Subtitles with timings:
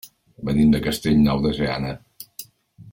[0.47, 1.95] Venim de Castellnou de Seana.